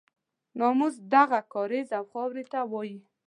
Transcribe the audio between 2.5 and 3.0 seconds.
ته وایي.